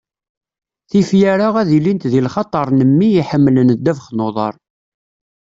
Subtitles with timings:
[0.99, 4.53] ifyar-a ad ilint di lxaṭer n mmi iḥemmlen ddabex n uḍar.